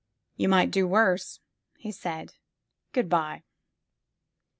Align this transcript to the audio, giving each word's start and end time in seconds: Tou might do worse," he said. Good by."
Tou 0.39 0.47
might 0.47 0.71
do 0.71 0.87
worse," 0.87 1.41
he 1.77 1.91
said. 1.91 2.33
Good 2.91 3.07
by." 3.07 3.43